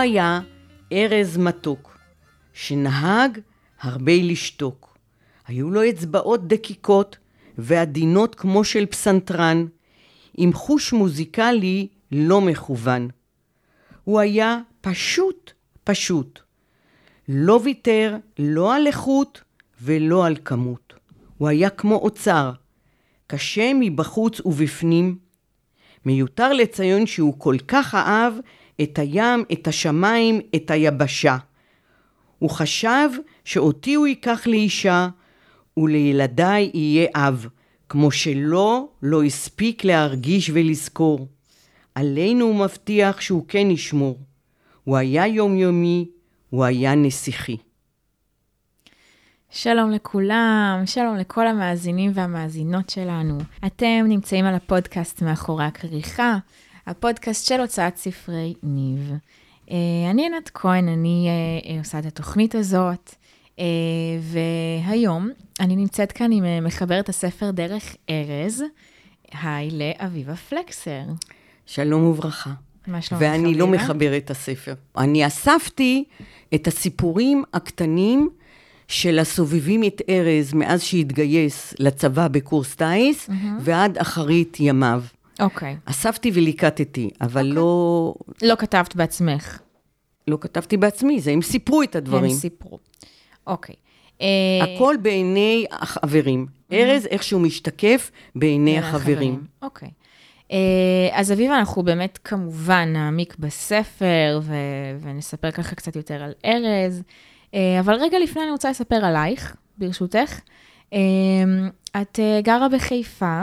[0.00, 0.40] היה
[0.92, 1.98] ארז מתוק,
[2.52, 3.38] שנהג
[3.80, 4.98] הרבה לשתוק.
[5.46, 7.16] היו לו אצבעות דקיקות
[7.58, 9.66] ועדינות כמו של פסנתרן,
[10.36, 13.08] עם חוש מוזיקלי לא מכוון.
[14.04, 15.52] הוא היה פשוט
[15.84, 16.40] פשוט.
[17.28, 19.42] לא ויתר לא על איכות
[19.82, 20.94] ולא על כמות.
[21.38, 22.52] הוא היה כמו אוצר,
[23.26, 25.18] קשה מבחוץ ובפנים.
[26.04, 28.32] מיותר לציין שהוא כל כך אהב
[28.82, 31.36] את הים, את השמיים, את היבשה.
[32.38, 33.08] הוא חשב
[33.44, 35.08] שאותי הוא ייקח לאישה,
[35.76, 37.46] ולילדיי יהיה אב,
[37.88, 41.28] כמו שלא, לא הספיק להרגיש ולזכור.
[41.94, 44.18] עלינו הוא מבטיח שהוא כן ישמור.
[44.84, 46.08] הוא היה יומיומי,
[46.50, 47.56] הוא היה נסיכי.
[49.50, 53.38] שלום לכולם, שלום לכל המאזינים והמאזינות שלנו.
[53.66, 56.38] אתם נמצאים על הפודקאסט מאחורי הכריכה,
[56.90, 59.12] הפודקאסט של הוצאת ספרי ניב.
[59.66, 59.70] Uh,
[60.10, 61.28] אני ענת כהן, אני
[61.62, 63.14] uh, עושה את התוכנית הזאת,
[64.20, 65.30] והיום
[65.60, 68.64] אני נמצאת כאן עם מחברת הספר דרך ארז,
[69.42, 71.02] היי לאביבה פלקסר.
[71.66, 72.50] שלום וברכה.
[72.86, 73.84] מה שלומך, ואני לא אביבה?
[73.84, 74.74] מחברת את הספר.
[74.96, 76.04] אני אספתי
[76.54, 78.30] את הסיפורים הקטנים
[78.88, 83.30] של הסובבים את ארז מאז שהתגייס לצבא בקורס טיס,
[83.60, 85.02] ועד אחרית ימיו.
[85.40, 85.76] אוקיי.
[85.84, 89.58] אספתי וליקטתי, אבל לא, לא כתבת בעצמך,
[90.28, 92.30] לא כתבתי בעצמי, זה הם סיפרו את הם הדברים.
[92.30, 92.78] סיפרו.
[93.46, 93.74] אוקיי.
[94.20, 94.26] אה,
[94.62, 96.46] הכל בעיני החברים.
[96.72, 99.44] ארז, איך שהוא משתקף בעיני החברים.
[99.62, 99.88] אוקיי.
[100.52, 104.54] אה, אז אביבה, אנחנו באמת כמובן נעמיק בספר ו-
[105.00, 107.02] ונספר ככה קצת יותר על ארז,
[107.54, 110.40] אה, אבל רגע לפני אני רוצה לספר עלייך, ברשותך.
[111.96, 113.42] את גרה בחיפה,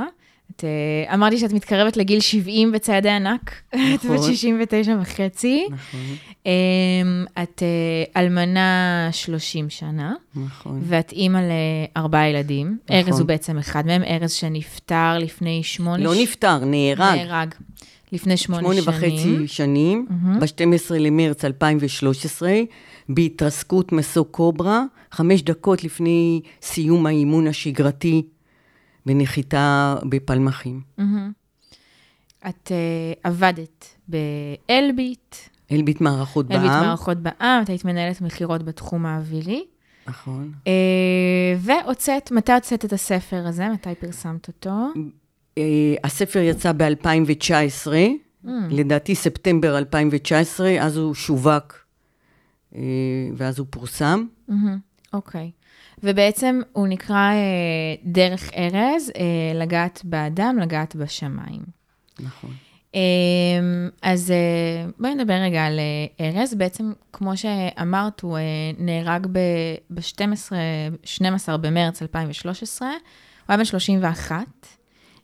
[0.58, 4.32] את אה, אמרתי שאת מתקרבת לגיל 70 בצעדי ענק, את בת נכון.
[4.32, 5.68] 69 וחצי.
[5.72, 6.00] נכון,
[6.48, 6.52] אה,
[7.44, 10.14] את אה, אלמנה 30 שנה.
[10.36, 10.82] נכון.
[10.84, 11.40] ואת אימא
[11.96, 12.78] לארבעה ילדים.
[12.86, 12.96] נכון.
[12.96, 16.04] ארז הוא בעצם אחד מהם, ארז שנפטר לפני שמונה...
[16.04, 17.00] לא ש- נפטר, נהרג.
[17.16, 17.54] נהרג.
[18.12, 18.94] לפני שמונה, שמונה שנים.
[18.94, 20.08] וחצי שנים,
[20.40, 22.54] ב-12 למרץ 2013,
[23.10, 28.22] בהתרסקות מסוק קוברה, חמש דקות לפני סיום האימון השגרתי
[29.08, 30.82] בנחיתה בפלמחים.
[30.98, 31.32] מהמם.
[32.50, 35.36] את uh, עבדת באלביט,
[35.72, 36.86] אלביט מערכות אלביט בעם.
[36.86, 39.66] מערכות בעם, את היית מנהלת מכירות בתחום האווירי.
[40.08, 40.52] נכון.
[40.66, 40.70] Uh,
[41.58, 43.70] והוצאת, מתי הוצאת את הספר הזה?
[43.70, 44.88] מתי פרסמת אותו?
[45.58, 47.88] אה, הספר יצא ב-2019,
[48.46, 48.50] Mm.
[48.70, 51.86] לדעתי ספטמבר 2019, אז הוא שווק
[52.76, 52.82] אה,
[53.36, 54.26] ואז הוא פורסם.
[54.48, 54.78] מהמם,
[55.14, 55.52] אוקיי.
[56.04, 57.38] ובעצם הוא נקרא אה,
[58.04, 59.24] דרך ארז, אה,
[59.60, 61.62] לגעת באדם, לגעת בשמיים.
[62.20, 62.50] נכון.
[62.96, 63.00] אה,
[64.02, 64.36] אז אה,
[65.00, 66.54] בואי נדבר רגע על אה, ארז.
[66.54, 68.42] בעצם, כמו שאמרת, הוא אה,
[68.78, 70.52] נהרג ב-12,
[71.04, 72.88] 12 במרץ 2013.
[72.90, 72.96] הוא
[73.48, 74.36] היה בן 31.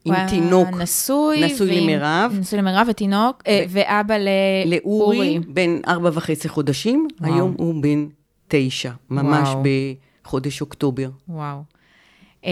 [0.06, 0.68] עם הוא היה תינוק.
[0.78, 1.46] נשוי.
[1.46, 2.36] נשוי ועם- למירב.
[2.40, 4.80] נשוי למירב ותינוק, אה, ואבא לאורי.
[4.84, 7.34] לאורי, בן ארבע וחצי חודשים, וואו.
[7.34, 8.06] היום הוא בן
[8.48, 9.64] תשע, ממש וואו.
[10.24, 11.10] בחודש אוקטובר.
[11.30, 11.64] וואו.
[12.46, 12.52] אה,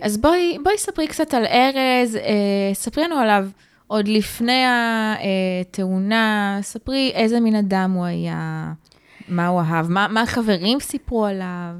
[0.00, 3.48] אז בואי, בואי ספרי קצת על ארז, אה, ספרי לנו עליו
[3.86, 8.72] עוד לפני התאונה, ספרי איזה מין אדם הוא היה,
[9.28, 11.74] מה הוא אהב, מה, מה החברים סיפרו עליו.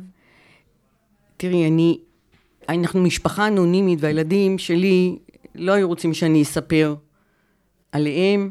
[1.37, 1.99] תראי, אני,
[2.69, 5.19] אנחנו משפחה אנונימית, והילדים שלי
[5.55, 6.95] לא היו רוצים שאני אספר
[7.93, 8.51] עליהם,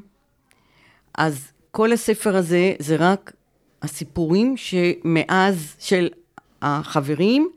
[1.17, 3.33] אז כל הספר הזה זה רק
[3.81, 6.09] הסיפורים שמאז, של
[6.61, 7.49] החברים,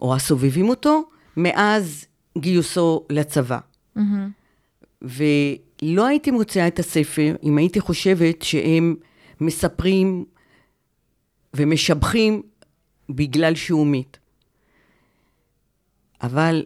[0.00, 1.02] או הסובבים אותו,
[1.36, 2.06] מאז
[2.38, 3.58] גיוסו לצבא.
[3.96, 4.30] מהמם.
[5.02, 8.96] ולא הייתי מוציאה את הספר אם הייתי חושבת שהם
[9.40, 10.24] מספרים
[11.54, 12.42] ומשבחים
[13.10, 14.16] בגלל שהוא מת.
[16.22, 16.64] אבל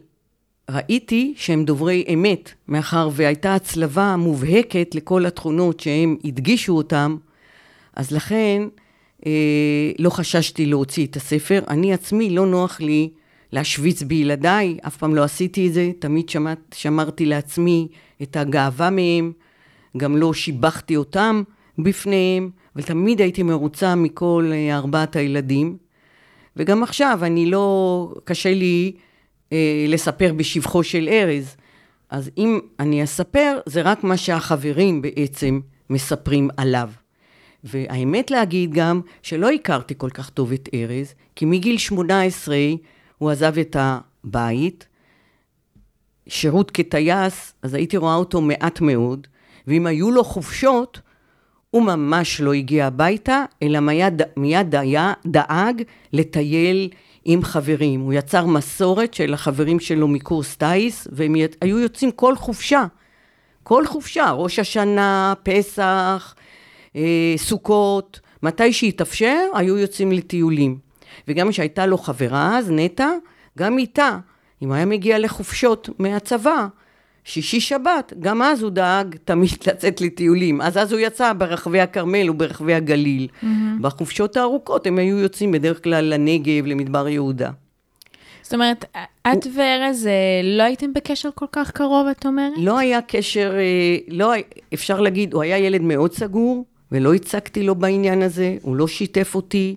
[0.71, 7.17] ראיתי שהם דוברי אמת, מאחר והייתה הצלבה מובהקת לכל התכונות שהם הדגישו אותם,
[7.97, 8.63] אז לכן
[9.99, 11.61] לא חששתי להוציא את הספר.
[11.69, 13.11] אני עצמי, לא נוח לי
[13.53, 17.89] להשוויץ בילדיי, אף פעם לא עשיתי את זה, תמיד שמעת, שמרתי לעצמי
[18.23, 19.33] את הגאווה מהם,
[19.97, 21.43] גם לא שיבחתי אותם
[21.79, 25.77] בפניהם, אבל תמיד הייתי מרוצה מכל אה, ארבעת הילדים.
[26.57, 28.93] וגם עכשיו, אני לא, קשה לי
[29.53, 31.57] אה, לספר בשבחו של ארז.
[32.11, 35.61] אז אם אני אספר, זה רק מה שהחברים בעצם
[35.91, 36.91] מספרים עליו.
[37.65, 42.57] והאמת להגיד גם שלא הכרתי כל כך טוב את ארז, כי מגיל 18
[43.19, 44.87] הוא עזב את הבית,
[46.29, 49.27] שירות כטייס, אז הייתי רואה אותו מעט מאוד,
[49.67, 51.01] ואם היו לו חופשות,
[51.71, 55.83] הוא ממש לא הגיע הביתה, אלא מיד, מיד היה, דאג
[56.13, 56.89] לטייל
[57.25, 58.01] עם חברים.
[58.01, 62.85] הוא יצר מסורת של החברים שלו מקורס טיס, והם היו יוצאים כל חופשה.
[63.63, 66.35] כל חופשה, ראש השנה, פסח,
[67.37, 70.79] סוכות, מתי שהתאפשר, היו יוצאים לטיולים.
[71.29, 73.11] וגם כשהייתה לו חברה אז, נטע,
[73.59, 74.19] גם איתה,
[74.63, 76.67] אם היה מגיע לחופשות מהצבא,
[77.25, 80.61] שישי שבת, גם אז הוא דאג תמיד לצאת לטיולים.
[80.61, 83.29] אז אז הוא יצא ברחבי הכרמל וברחבי הגליל.
[83.29, 83.47] Mm-hmm.
[83.81, 87.51] בחופשות הארוכות הם היו יוצאים בדרך כלל לנגב, למדבר יהודה.
[88.43, 88.85] זאת אומרת,
[89.33, 89.53] את הוא...
[89.57, 90.13] וארז אה,
[90.45, 92.53] לא הייתם בקשר כל כך קרוב, את אומרת?
[92.57, 94.33] לא היה קשר, אה, לא,
[94.75, 99.35] אפשר להגיד, הוא היה ילד מאוד סגור, ולא הצגתי לו בעניין הזה, הוא לא שיתף
[99.35, 99.77] אותי,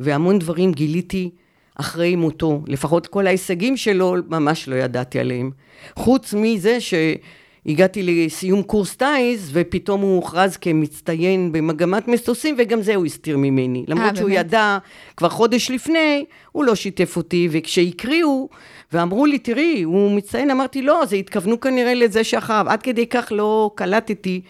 [0.00, 1.30] והמון דברים גיליתי
[1.74, 2.62] אחרי מותו.
[2.66, 5.50] לפחות כל ההישגים שלו, ממש לא ידעתי עליהם.
[5.96, 13.06] חוץ מזה שהגעתי לסיום קורס טיס, ופתאום הוא הוכרז כמצטיין במגמת מטוסים, וגם זה הוא
[13.06, 13.84] הסתיר ממני.
[13.88, 14.46] למרות 아, שהוא באמת?
[14.46, 14.78] ידע
[15.16, 18.48] כבר חודש לפני, הוא לא שיתף אותי, וכשהקריאו,
[18.92, 22.66] ואמרו לי, תראי, הוא מצטיין, אמרתי, לא, זה התכוונו כנראה לזה שאחריו.
[22.68, 24.40] עד כדי כך לא קלטתי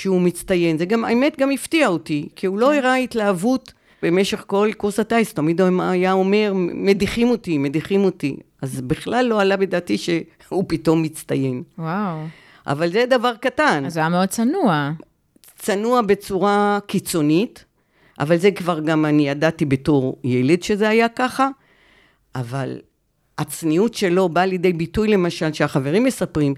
[0.00, 0.78] שהוא מצטיין.
[0.78, 2.78] זה גם, האמת, גם הפתיע אותי, כי הוא לא כן.
[2.78, 8.36] הראה התלהבות במשך כל קורס הטיס, תמיד הוא היה אומר, מדיחים אותי, מדיחים אותי.
[8.62, 11.62] אז בכלל לא עלה בדעתי שהוא פתאום מצטיין.
[11.78, 12.16] וואו.
[12.66, 13.82] אבל זה דבר קטן.
[13.86, 14.90] אז הוא היה מאוד צנוע.
[15.58, 17.64] צנוע בצורה קיצונית,
[18.20, 21.48] אבל זה כבר גם אני ידעתי בתור ילד שזה היה ככה,
[22.34, 22.78] אבל
[23.38, 26.54] הצניעות שלו באה לידי ביטוי, למשל, שהחברים מספרים,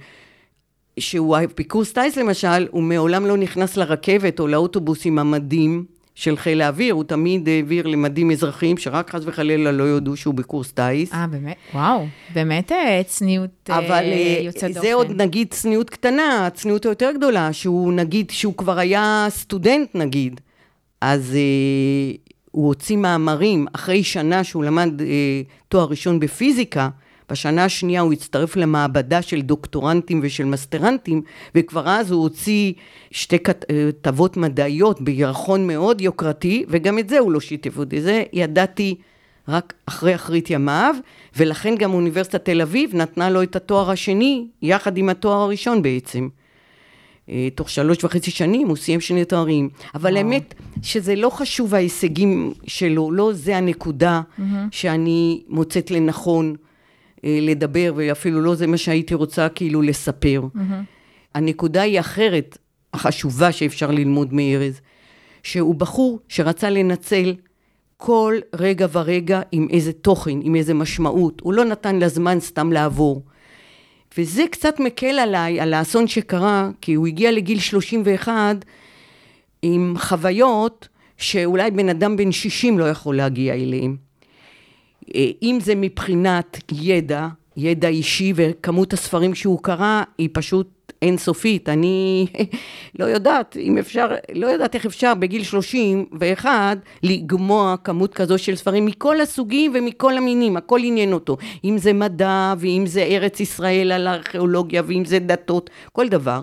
[0.98, 5.84] שהוא בקורס טיס למשל, הוא מעולם לא נכנס לרכבת או לאוטובוס עם המדים
[6.14, 10.72] של חיל האוויר, הוא תמיד העביר למדים אזרחיים, שרק חס וחלילה לא יודו שהוא בקורס
[10.72, 11.12] טיס.
[11.12, 11.56] אה, באמת?
[11.74, 14.04] וואו, באמת אה, צניעות אה, אבל,
[14.44, 14.78] יוצאת דופן.
[14.78, 19.94] אבל זה עוד נגיד צניעות קטנה, הצניעות היותר גדולה, שהוא נגיד, שהוא כבר היה סטודנט
[19.94, 20.40] נגיד,
[21.00, 22.14] אז אה,
[22.50, 25.06] הוא הוציא מאמרים אחרי שנה שהוא למד אה,
[25.68, 26.88] תואר ראשון בפיזיקה,
[27.30, 31.22] בשנה השנייה הוא הצטרף למעבדה של דוקטורנטים ושל מסטרנטים,
[31.54, 32.72] וכבר אז הוא הוציא
[33.10, 38.00] שתי כתבות מדעיות בירחון מאוד יוקרתי, וגם את זה הוא לא שיתף אותי.
[38.00, 38.94] זה ידעתי
[39.48, 40.94] רק אחרי אחרית ימיו,
[41.36, 46.28] ולכן גם אוניברסיטת תל אביב נתנה לו את התואר השני, יחד עם התואר הראשון בעצם.
[47.28, 49.68] אה, תוך שלוש וחצי שנים הוא סיים שני תארים.
[49.94, 54.42] אבל האמת שזה לא חשוב ההישגים שלו, לא זה הנקודה mm-hmm.
[54.70, 56.56] שאני מוצאת לנכון.
[57.24, 60.42] אה, לדבר, ואפילו לא זה מה שהייתי רוצה כאילו לספר.
[60.54, 60.58] Mm-hmm.
[61.34, 62.58] הנקודה היא אחרת,
[62.94, 64.80] החשובה שאפשר ללמוד מארז,
[65.42, 67.34] שהוא בחור שרצה לנצל
[67.96, 71.40] כל רגע ורגע עם איזה תוכן, עם איזה משמעות.
[71.40, 73.22] הוא לא נתן לזמן סתם לעבור.
[74.18, 78.64] וזה קצת מקל עליי, על האסון שקרה, כי הוא הגיע לגיל 31
[79.62, 83.96] עם חוויות שאולי בן אדם בן 60 לא יכול להגיע אליהם.
[85.14, 91.68] אה, אם זה מבחינת ידע, ידע אישי וכמות הספרים שהוא קרא, היא פשוט אינסופית.
[91.68, 92.26] אני
[92.98, 98.86] לא יודעת אם אפשר, לא יודעת איך אפשר בגיל 31 לגמוע כמות כזו של ספרים
[98.86, 101.36] מכל הסוגים ומכל המינים, הכל עניין אותו.
[101.64, 106.40] אם זה מדע, ואם זה ארץ ישראל על הארכיאולוגיה, ואם זה דתות, כל דבר.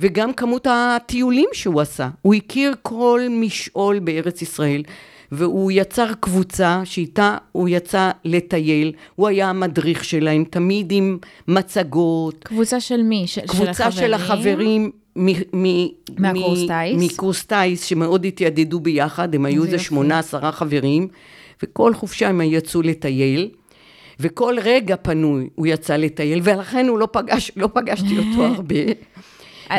[0.00, 2.08] וגם כמות הטיולים שהוא עשה.
[2.22, 4.82] הוא הכיר כל משעול בארץ ישראל.
[5.32, 11.18] והוא יצר קבוצה שאיתה הוא יצא לטייל, הוא היה המדריך שלהם, תמיד עם
[11.48, 12.44] מצגות.
[12.44, 13.24] קבוצה של מי?
[13.26, 14.90] של, קבוצה של החברים.
[16.18, 17.12] מהקורס טיס?
[17.12, 21.08] מקורס טיס, שמאוד התיידדו ביחד, הם היו איזה שמונה, עשרה חברים,
[21.62, 23.48] וכל חופשה הם יצאו לטייל.
[24.20, 28.74] וכל רגע פנוי הוא יצא לטייל, ולכן הוא לא פגש, לא פגשתי אותו הרבה.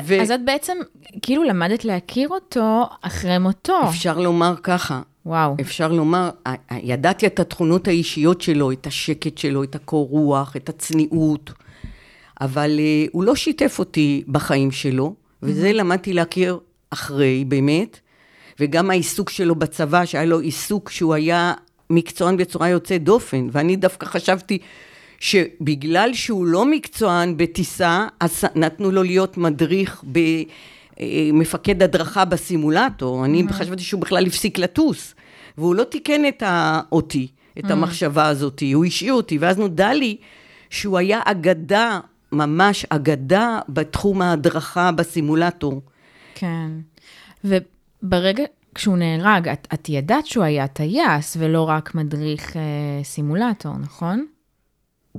[0.04, 0.22] ו...
[0.22, 0.77] אז את בעצם
[1.22, 3.89] כאילו למדת להכיר אותו אחרי מותו.
[3.89, 5.56] אפשר לומר ככה, וואו.
[5.62, 6.30] אפשר לומר,
[6.72, 11.52] ידעתי את התכונות האישיות שלו, את השקט שלו, את הקור רוח, את הצניעות,
[12.42, 15.74] אבל uh, הוא לא שיתף אותי בחיים שלו, וזה mm-hmm.
[15.74, 18.00] למדתי להכיר אחרי, באמת,
[18.60, 21.54] וגם העיסוק שלו בצבא, שהיה לו עיסוק שהוא היה
[21.90, 24.58] מקצוען בצורה יוצאת דופן, ואני דווקא חשבתי
[25.20, 30.20] שבגלל שהוא לא מקצוען בטיסה, אז נתנו לו להיות מדריך ב...
[31.34, 33.44] מפקד הדרכה בסימולטור, אני.
[33.50, 35.16] חשבתי שהוא בכלל הפסיק לטוס,
[35.58, 36.44] והוא לא תיקן את
[36.92, 37.27] אותי,
[37.60, 37.72] את mm-hmm.
[37.72, 40.18] המחשבה הזאת, הוא השאיר אותי, ואז נודע לי
[40.70, 42.00] שהוא היה אגדה,
[42.32, 45.82] ממש אגדה בתחום ההדרכה בסימולטור.
[46.36, 46.72] כן,
[47.44, 48.44] וברגע,
[48.75, 52.62] כשהוא נהרג, את, את ידעת שהוא היה טייס ולא רק מדריך אה,
[53.04, 54.25] סימולטור, נכון?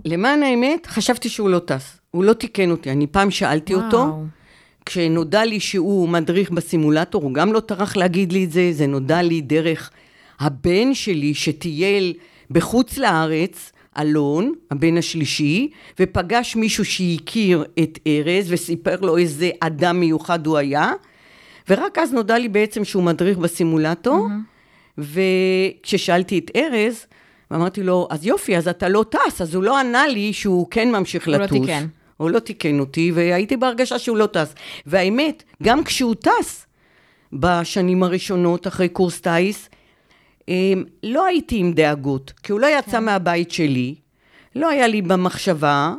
[0.05, 2.01] למען האמת, חשבתי שהוא לא טס.
[2.11, 2.93] הוא לא תיקן אותי.
[2.93, 3.87] אני פעם שאלתי וואו.
[3.87, 4.23] אותו,
[4.89, 9.23] כשנודע לי שהוא מדריך בסימולטור, הוא גם לא טרח להגיד לי את זה, זה נודע
[9.23, 9.91] לי דרך
[10.41, 12.15] הבן שלי שטייל
[12.51, 20.47] בחוץ לארץ, אלון, הבן השלישי, ופגש מישהו שהכיר את ארז וסיפר לו איזה אדם מיוחד
[20.47, 20.93] הוא היה,
[21.69, 25.03] ורק אז נודע לי בעצם שהוא מדריך בסימולטור, mm-hmm.
[25.83, 27.07] וכששאלתי את ארז,
[27.51, 30.91] ואמרתי לו, אז יופי, אז אתה לא טס, אז הוא לא ענה לי שהוא כן
[30.93, 31.61] ממשיך הוא לא לטוס.
[31.61, 31.87] תיקן.
[32.19, 34.55] הוא לא תיקן אותי, והייתי בהרגשה שהוא לא טס.
[34.87, 36.67] והאמת, גם כשהוא טס,
[37.33, 39.69] בשנים הראשונות, אחרי קורס טיס,
[40.49, 43.05] אמ, לא הייתי עם דאגות, כי הוא לא יצא כן.
[43.05, 43.95] מהבית שלי,
[44.57, 45.95] לא היה לי במחשבה,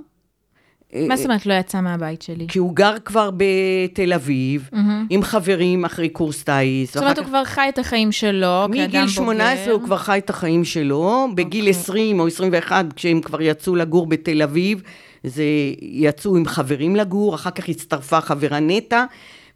[1.08, 2.48] מה זאת אומרת לא יצא מהבית שלי?
[2.48, 4.70] כי הוא גר כבר בתל אביב,
[5.10, 6.94] עם חברים אחרי קורס טיס.
[6.94, 8.84] זאת אומרת, הוא כבר חי את החיים שלו כאדם בוגר.
[8.88, 11.82] מגיל 18 הוא כבר חי את החיים שלו, בגיל אוקיי.
[11.82, 14.82] 20 או 21, כשהם כבר יצאו לגור בתל אביב,
[15.24, 15.44] זה
[15.82, 19.06] יצאו עם חברים לגור, אחר כך הצטרפה חברה נטע,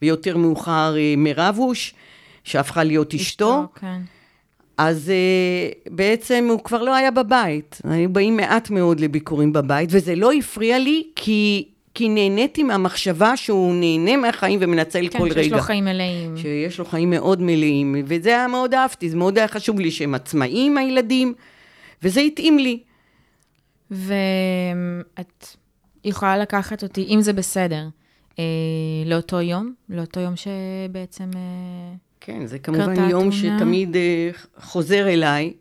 [0.02, 1.94] ויותר מאוחר אה, מירבוש,
[2.44, 3.66] שהפכה להיות אשתו.
[3.76, 4.02] כן.
[4.78, 7.82] אז uh, בעצם הוא כבר לא היה בבית.
[7.84, 13.76] היו באים מעט מאוד לביקורים בבית, וזה לא הפריע לי, כי, כי נהניתי מהמחשבה שהוא
[13.76, 15.44] נהנה מהחיים ומנצל כן, כל רגע.
[15.44, 16.38] שיש לו חיים מלאים.
[16.38, 20.16] שיש לו חיים מאוד מלאים, וזה היה מאוד אהבתי, זה מאוד היה חשוב לי שהם
[20.16, 21.34] עצמאים, הילדים,
[22.04, 22.80] וזה התאים לי.
[23.92, 25.48] ואת
[26.04, 27.88] יכולה לקחת אותי, אם זה בסדר,
[28.40, 28.44] אה,
[29.06, 29.74] לאותו יום?
[29.90, 31.30] לאותו יום שבעצם...
[31.36, 33.32] אה, כן, זה כמובן יום התאונה.
[33.32, 35.54] שתמיד אה, חוזר אליי,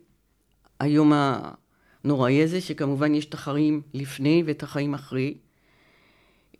[0.79, 5.33] היום הנוראי הזה, שכמובן יש את החיים לפני ואת החיים אחרי.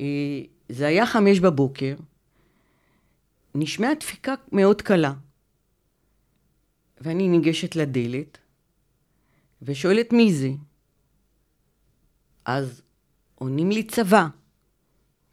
[0.01, 1.95] אה, זה היה חמש בבוקר,
[3.55, 5.13] נשמעה דפיקה מאוד קלה,
[7.01, 8.37] ואני ניגשת לדלת,
[9.61, 10.49] ושואלת מי זה.
[12.45, 12.81] אז
[13.35, 14.27] עונים לי צבא.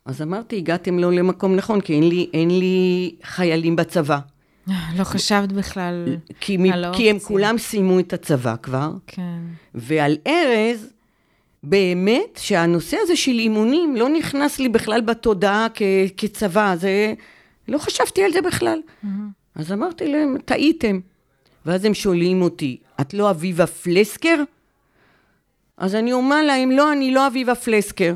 [0.04, 4.18] אז אמרתי, הגעתם לא למקום נכון, כי אין לי, אין לי חיילים בצבא.
[4.98, 7.28] לא חשבת בכלל כי, מ- על כי הם האופציה.
[7.28, 9.38] כולם סיימו את הצבא כבר, כן.
[9.74, 10.92] ועל ארז,
[11.62, 15.82] באמת שהנושא הזה של אימונים לא נכנס לי בכלל בתודעה כ-
[16.16, 17.14] כצבא, זה...
[17.68, 18.78] לא חשבתי על זה בכלל.
[19.54, 21.00] אז אמרתי להם, טעיתם.
[21.66, 24.42] ואז הם שואלים אותי, את לא אביבה פלסקר?
[25.80, 28.14] אז אני אומר להם, לא, אני לא אביבה פלסקר.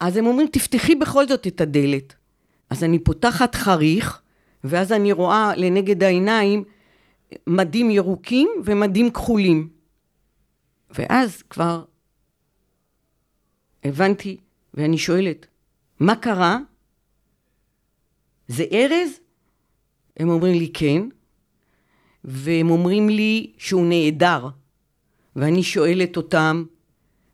[0.00, 2.14] אז הם אומרים, תפתחי בכל זאת את הדלת.
[2.70, 4.22] אז אני פותחת חריך,
[4.64, 6.64] ואז אני רואה לנגד העיניים
[7.46, 9.68] מדים ירוקים ומדים כחולים.
[10.90, 11.84] ואז כבר
[13.84, 14.36] הבנתי,
[14.74, 15.46] ואני שואלת,
[16.00, 16.58] מה קרה?
[18.48, 19.10] זה ארז?
[20.16, 21.02] הם אומרים לי כן,
[22.24, 24.59] והם אומרים לי שהוא נעדר.
[25.36, 26.64] ואני שואלת אותם,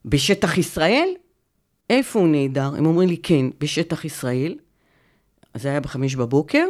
[0.05, 1.09] בשטח ישראל?
[1.91, 2.75] איפה הוא נעדר?
[2.79, 4.55] הם אומרים לי, כן, בשטח ישראל.
[5.55, 6.67] אז זה היה בחמש בבוקר.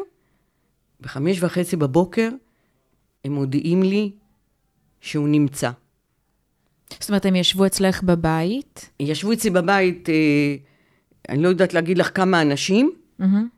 [1.01, 2.29] בחמש וחצי בבוקר
[3.25, 4.11] הם מודיעים לי
[5.01, 5.71] שהוא נמצא.
[7.01, 8.91] זאת אומרת, הם ישבו אצלך בבית?
[9.01, 10.57] ישבו אצלי בבית, אה,
[11.29, 13.49] אני לא יודעת להגיד לך כמה אנשים, מהמם.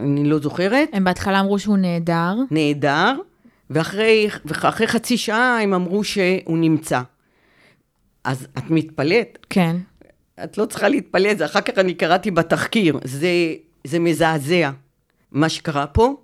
[0.00, 2.34] אני לא זוכרת, הם בהתחלה אמרו שהוא נהדר.
[2.50, 3.16] נהדר,
[3.70, 7.00] ואחרי, ואחרי חצי שעה הם אמרו שהוא נמצא.
[8.24, 9.38] אז את מתפלאת?
[9.50, 9.76] כן.
[10.44, 12.98] את לא צריכה להתפלא, זה אחר כך אני קראתי בתחקיר.
[13.04, 13.28] זה,
[13.84, 14.70] זה מזעזע
[15.32, 16.16] מה שקרה פה,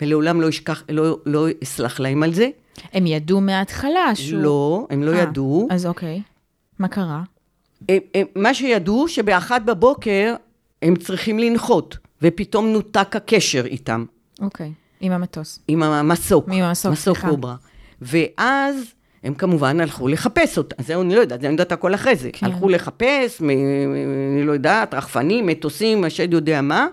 [0.00, 2.48] ולעולם לא אשכח, לא, לא אסלח להם על זה.
[2.92, 4.42] הם ידעו מההתחלה שהוא...
[4.42, 5.68] לא, הם לא אה, ידעו.
[5.70, 6.22] אז אוקיי.
[6.78, 7.22] מה קרה?
[7.88, 10.34] הם, הם, מה שידעו, שבאחת בבוקר
[10.82, 14.04] הם צריכים לנחות, ופתאום נותק הקשר איתם,
[14.40, 14.72] אוקיי.
[15.02, 15.58] עם המטוס.
[15.68, 16.48] עם המסוק.
[16.52, 17.30] עם המסוק, מסוק סליחה.
[17.30, 17.54] קוברה.
[18.02, 18.76] ואז
[19.24, 20.76] הם כמובן הלכו לחפש אותה.
[20.82, 22.30] זהו, אני לא יודעת, אני יודעת הכל אחרי זה.
[22.32, 22.46] כן.
[22.46, 23.50] הלכו לחפש, מ-
[24.34, 26.86] אני לא יודעת, רחפנים, מטוסים, השד יודע מה.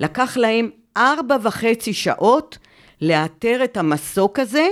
[0.00, 2.58] לקח להם ארבע וחצי שעות
[3.00, 4.66] לאתר את המסוק הזה,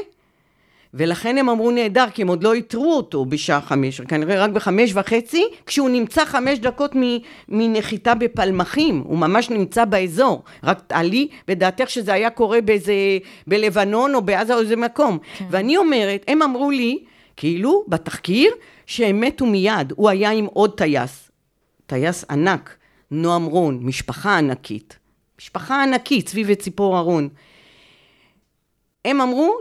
[0.95, 4.91] ולכן הם אמרו נהדר, כי הם עוד לא איתרו אותו בשעה חמש, כנראה רק בחמש
[4.95, 6.93] וחצי, כשהוא נמצא חמש דקות
[7.49, 10.43] מנחיתה בפלמחים, הוא ממש נמצא באזור.
[10.65, 12.93] רק תעלי בדעתך שזה היה קורה באיזה,
[13.47, 15.19] בלבנון או בעזה או איזה מקום.
[15.39, 15.45] כן.
[15.51, 16.99] ואני אומרת, הם אמרו לי,
[17.37, 18.53] כאילו, בתחקיר,
[18.87, 21.31] שהם מתו מיד, הוא היה עם עוד טייס,
[21.87, 22.77] טייס ענק,
[23.11, 24.99] נועם רון, משפחה ענקית.
[25.41, 27.29] משפחה ענקית, סביב ציפור ארון.
[29.05, 29.59] הם אמרו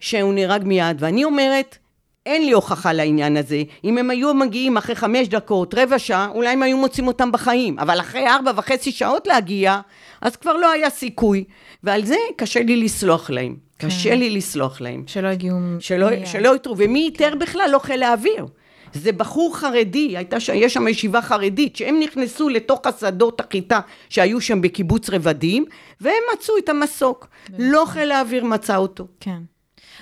[0.00, 1.78] שהוא נהרג מיד, ואני אומרת,
[2.26, 3.62] אין לי הוכחה לעניין הזה.
[3.84, 7.78] אם הם היו מגיעים אחרי חמש דקות, רבע שעה, אולי הם היו מוצאים אותם בחיים.
[7.78, 9.80] אבל אחרי ארבע וחצי שעות להגיע,
[10.20, 11.44] אז כבר לא היה סיכוי.
[11.84, 13.56] ועל זה קשה לי לסלוח להם.
[13.78, 15.02] קשה לי לסלוח להם.
[15.06, 15.56] שלא הגיעו...
[15.78, 16.26] שלא, מיד.
[16.26, 17.70] שלא יתרו, ומי איתר בכלל?
[17.72, 18.46] לא חיל האוויר.
[18.92, 20.48] זה בחור חרדי, הייתה, ש...
[20.48, 25.64] יש שם ישיבה חרדית, שהם נכנסו לתוך השדות החיטה שהיו שם בקיבוץ רבדים,
[26.00, 27.28] והם מצאו את המסוק.
[27.58, 29.06] לא חיל האוויר מצא אותו.
[29.20, 29.38] כן.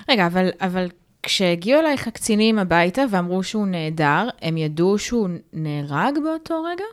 [0.09, 0.87] רגע, אבל, אבל
[1.23, 6.83] כשהגיעו אלייך הקצינים הביתה ואמרו שהוא נעדר, הם ידעו שהוא נהרג באותו רגע?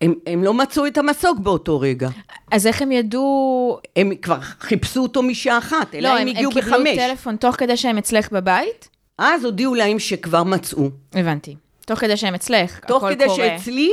[0.00, 2.08] הם, הם לא מצאו את המסוק באותו רגע.
[2.52, 3.78] אז איך הם ידעו...
[3.96, 6.96] הם כבר חיפשו אותו משעה אחת, אלא לא, הם, הם, הגיעו הם קיבלו בחמש.
[6.96, 8.88] טלפון תוך כדי שהם אצלך בבית?
[9.18, 10.90] אז הודיעו להם שכבר מצאו.
[11.12, 11.56] הבנתי.
[11.86, 13.36] תוך כדי שהם אצלך, תוך הכל כדי קורה.
[13.36, 13.92] שאצלי,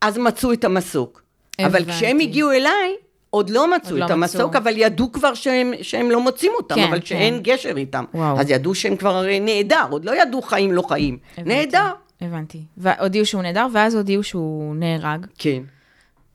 [0.00, 1.22] אז מצאו את המסוק.
[1.58, 1.92] אבל הבנתי.
[1.92, 2.94] כשהם הגיעו אליי,
[3.30, 4.60] עוד לא מצאו עוד את לא המסוק, מצאו.
[4.60, 7.06] אבל ידעו כבר שהם, שהם לא מוצאים אותם, כן, אבל כן.
[7.06, 8.04] שאין גשר איתם.
[8.14, 8.40] וואו.
[8.40, 11.18] אז ידעו שהם כבר הרי נעדר, עוד לא ידעו חיים לא חיים.
[11.38, 11.54] הבנתי.
[11.54, 11.92] נעדר.
[12.20, 12.62] הבנתי.
[12.76, 15.26] והודיעו שהוא נהדר, ואז הודיעו שהוא נהרג.
[15.38, 15.62] כן.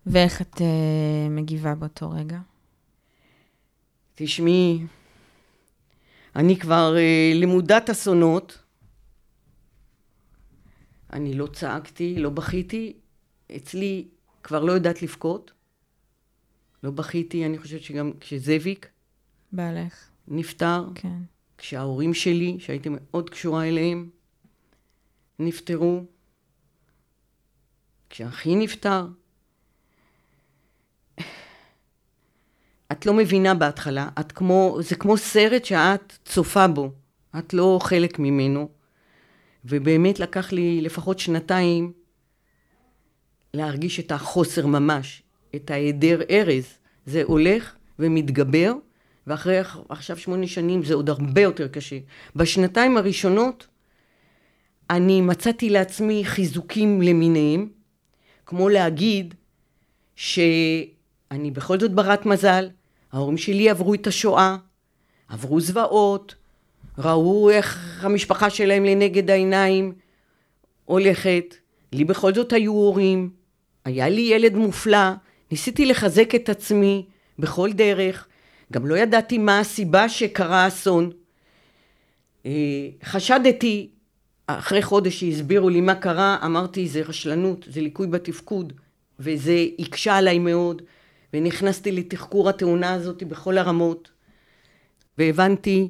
[0.06, 0.62] ואיך את uh,
[1.30, 2.38] מגיבה באותו רגע?
[4.16, 4.80] תשמעי,
[6.36, 8.60] אני כבר אה, למודת אסונות.
[11.14, 12.94] אני לא צעקתי, לא בכיתי.
[13.56, 14.08] אצלי
[14.44, 15.52] כבר לא יודעת לבכות.
[16.84, 18.88] לא בכיתי, אני חושבת שגם כשזאביק
[19.52, 21.18] בעלך, נפטר, כן.
[21.58, 24.10] כשההורים שלי, שהייתי מאוד קשורה אליהם,
[25.40, 26.04] נפטרו,
[28.10, 29.08] כשאחי נפטר.
[32.92, 36.92] את לא מבינה בהתחלה, את כמו, זה כמו סרט שאת צופה בו,
[37.38, 38.70] את לא חלק ממנו,
[39.66, 41.94] ובאמת לקח לי לפחות שנתיים
[43.54, 45.24] להרגיש את החוסר ממש,
[45.56, 46.66] את ההיעדר ארז.
[47.06, 48.74] זה הולך ומתגבר,
[49.28, 51.98] ואחרי עכשיו שמונה שנים זה עוד הרבה יותר קשה.
[52.36, 53.68] בשנתיים הראשונות
[54.90, 57.70] אני מצאתי לעצמי חיזוקים למיניהם,
[58.46, 59.34] כמו להגיד
[60.16, 62.70] שאני בכל זאת ברת מזל,
[63.12, 64.58] ההורים שלי עברו את השואה,
[65.30, 66.36] עברו זוועות,
[66.98, 69.94] ראו איך המשפחה שלהם לנגד העיניים
[70.86, 71.56] הולכת,
[71.92, 73.30] לי בכל זאת היו הורים,
[73.86, 75.08] היה לי ילד מופלא,
[75.54, 77.06] ניסיתי לחזק את עצמי
[77.40, 78.28] בכל דרך,
[78.72, 81.12] גם לא ידעתי מה הסיבה שקרה אסון.
[82.46, 82.52] אה,
[83.04, 83.90] חשדתי,
[84.48, 88.74] אחרי חודש שהסבירו לי מה קרה, אמרתי זה רשלנות, זה ליקוי בתפקוד,
[89.20, 90.82] וזה הקשה עליי מאוד,
[91.34, 94.12] ונכנסתי לתחקור התאונה הזאת בכל הרמות,
[95.18, 95.90] והבנתי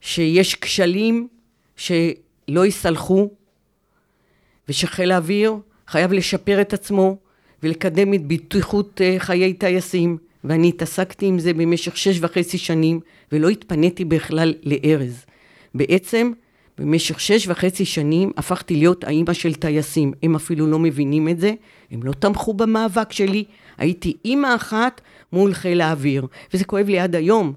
[0.00, 1.28] שיש כשלים
[1.76, 3.30] שלא ייסלחו,
[4.68, 5.54] ושחיל האוויר
[5.86, 7.23] חייב לשפר את עצמו
[7.64, 13.00] ולקדם את בטיחות אה, חיי טייסים, ואני התעסקתי עם זה במשך שש וחצי שנים,
[13.32, 15.24] ולא התפניתי בכלל לארז.
[15.74, 16.32] בעצם,
[16.78, 20.12] במשך שש וחצי שנים הפכתי להיות האימא של טייסים.
[20.22, 21.54] הם אפילו לא מבינים את זה,
[21.90, 23.44] הם לא תמכו במאבק שלי.
[23.78, 25.00] הייתי אימא אחת
[25.32, 27.52] מול חיל האוויר, וזה כואב לי עד היום.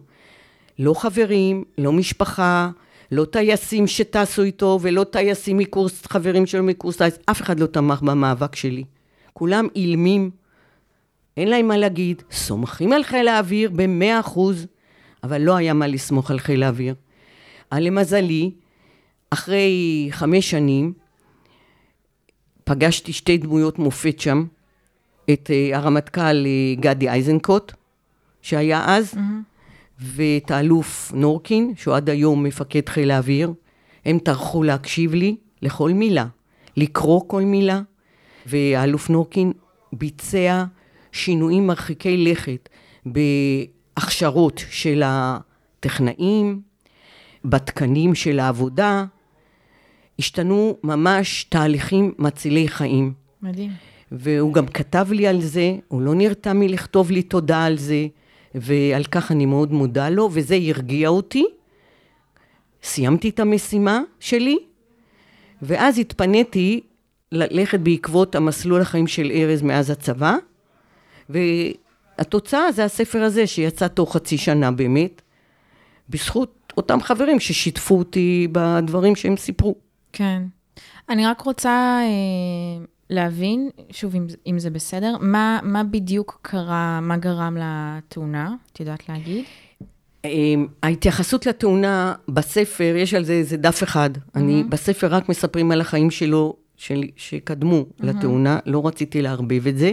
[0.79, 2.69] לא חברים, לא משפחה,
[3.11, 8.01] לא טייסים שטסו איתו, ולא טייסים מקורס, חברים שלו מקורס טייס, אף אחד לא תמך
[8.01, 8.83] במאבק שלי.
[9.37, 10.29] כולם אילמים,
[11.37, 14.67] אין להם מה להגיד, סומכים על חיל האוויר במאה אחוז,
[15.23, 16.95] אבל לא היה מה לסמוך על חיל האוויר.
[17.71, 18.51] אבל למזלי,
[19.29, 20.93] אחרי חמש שנים,
[22.63, 24.45] פגשתי שתי דמויות מופת שם,
[25.33, 27.71] את אה, הרמטכ"ל אה, גדי איזנקוט,
[28.41, 29.13] שהיה אז,
[29.99, 33.53] ואת האלוף נורקין, שהוא עד היום מפקד חיל האוויר.
[34.05, 36.25] הם טרחו להקשיב לי לכל מילה,
[36.77, 37.81] לקרוא כל מילה,
[38.47, 39.51] והאלוף נורקין
[39.93, 40.63] ביצע
[41.11, 42.69] שינויים מרחיקי לכת
[43.05, 46.61] בהכשרות של הטכנאים,
[47.45, 49.05] בתקנים של העבודה,
[50.19, 53.13] השתנו ממש תהליכים מצילי חיים.
[53.41, 53.71] מדהים.
[54.11, 58.07] והוא גם כתב לי על זה, הוא לא נרתע מלכתוב לי תודה על זה,
[58.55, 61.45] ועל כך אני מאוד מודה לו, וזה הרגיע אותי.
[62.83, 64.57] סיימתי את המשימה שלי,
[65.61, 66.81] ואז התפניתי
[67.31, 70.35] ללכת בעקבות המסלול החיים של ארז מאז הצבא,
[71.29, 75.21] והתוצאה זה הספר הזה שיצא תוך חצי שנה באמת,
[76.09, 79.75] בזכות אותם חברים ששיתפו אותי בדברים שהם סיפרו.
[80.13, 80.43] כן.
[81.09, 87.17] אני רק רוצה אה, להבין, שוב, אם, אם זה בסדר, מה, מה בדיוק קרה, מה
[87.17, 88.55] גרם לתאונה?
[88.73, 89.45] את יודעת להגיד?
[90.25, 94.09] אמ, ההתייחסות לתאונה בספר, יש על זה איזה דף אחד.
[94.35, 99.91] אני, בספר רק מספרים על החיים שלו, של, שקדמו לתאונה, לא רציתי לערבב את זה,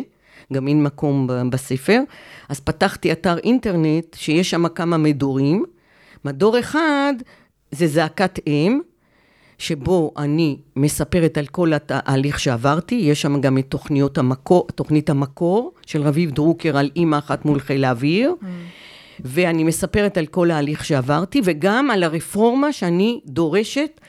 [0.53, 2.01] גם אין מקום בספר.
[2.49, 5.65] אז פתחתי אתר אינטרנט שיש שם כמה מדורים.
[6.25, 7.15] מדור אחד
[7.71, 8.81] זה זעקת אם,
[9.59, 15.73] שבו אני מספרת על כל התהליך שעברתי, יש שם גם את תוכניות המקור, תוכנית המקור
[15.87, 18.35] של רביב דרוקר על אימא אחת מול חיל האוויר.
[19.21, 24.01] ואני מספרת על כל ההליך שעברתי, וגם על הרפורמה שאני דורשת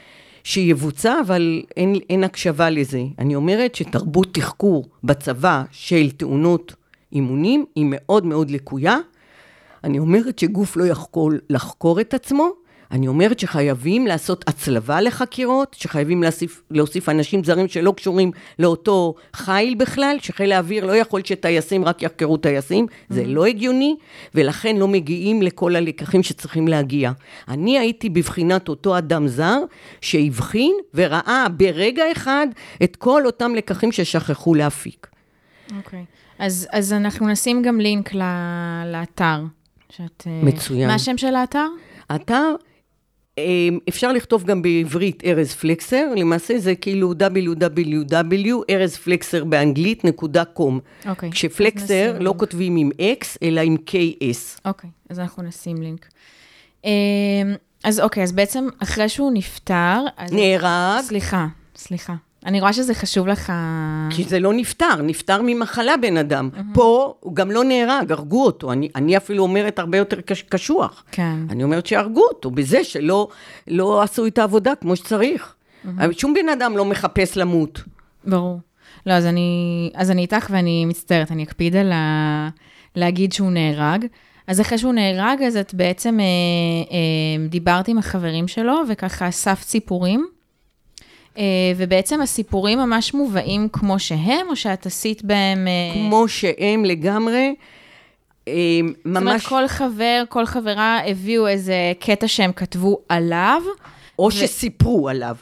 [0.46, 3.04] שיבוצע, אבל אין, אין הקשבה לזה.
[3.20, 6.76] אני אומרת שתרבות תחקור בצבא של תאונות
[7.14, 8.98] אימונים היא מאוד מאוד לקויה.
[9.84, 12.50] אני אומרת שגוף לא יכול לחקור את עצמו,
[12.92, 19.76] אני אומרת שחייבים לעשות הצלבה לחקירות, שחייבים להוסיף, להוסיף אנשים זרים שלא קשורים לאותו חיל
[19.76, 23.14] בכלל, שחיל האוויר לא יכול שטייסים רק יחקרו טייסים, mm-hmm.
[23.14, 23.96] זה לא הגיוני,
[24.36, 27.12] ולכן לא מגיעים לכל הלקחים שצריכים להגיע.
[27.48, 29.60] אני הייתי בבחינת אותו אדם זר
[30.02, 32.48] שהבחין וראה ברגע אחד
[32.84, 35.08] את כל אותם לקחים ששכחו להפיק.
[35.78, 36.04] אוקיי, okay.
[36.40, 38.14] אז, אז אנחנו נשים גם לינק
[38.86, 39.44] לאתר.
[39.90, 40.88] שאת, אה, מצוין.
[40.88, 41.68] מה השם של האתר?
[42.12, 42.16] אמ,
[43.90, 50.80] אפשר לכתוב גם בעברית ארז פלקסר, למעשה זה כאילו www, ארז פלקסר באנגלית נקודה קום.
[51.10, 51.32] אוקיי.
[51.32, 52.90] כשפלקסר לא כותבים עם
[53.22, 54.60] X, אלא עם KS.
[54.66, 56.08] אוקיי, אז אנחנו נשים לינק.
[56.86, 56.90] אמ,
[57.84, 60.00] אז אוקיי, אז בעצם אחרי שהוא נפטר...
[60.32, 61.02] נהרג.
[61.04, 62.16] סליחה, סליחה.
[62.46, 63.54] אני רואה שזה חשוב לך...
[64.10, 66.50] כי זה לא נפטר, נפטר ממחלה בן אדם.
[66.54, 66.60] Mm-hmm.
[66.74, 68.72] פה הוא גם לא נהרג, הרגו אותו.
[68.72, 71.04] אני, אני אפילו אומרת הרבה יותר קש, קשוח.
[71.12, 71.36] כן.
[71.50, 73.28] אני אומרת שהרגו אותו בזה שלא
[73.68, 75.54] לא עשו את העבודה כמו שצריך.
[75.86, 75.90] Mm-hmm.
[76.12, 77.82] שום בן אדם לא מחפש למות.
[78.24, 78.60] ברור.
[79.06, 82.50] לא, אז אני, אז אני איתך ואני מצטערת, אני אקפיד על ה...
[82.96, 84.06] להגיד שהוא נהרג.
[84.48, 86.26] אז אחרי שהוא נהרג, אז את בעצם אה,
[86.92, 90.35] אה, דיברת עם החברים שלו, וככה אספת סיפורים.
[91.38, 91.44] אה,
[91.78, 95.68] ובעצם הסיפורים ממש מובאים כמו שהם, או שאת עשית בהם...
[95.68, 97.48] אה, כמו שהם לגמרי.
[97.48, 97.56] ממש...
[98.48, 103.62] אה, זאת אומרת, כל חבר, כל חברה הביאו איזה קטע שהם כתבו עליו.
[104.20, 104.32] או ו...
[104.32, 105.36] שסיפרו עליו.